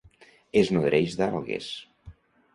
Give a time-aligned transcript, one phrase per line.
[0.61, 1.71] Es nodreix d'algues.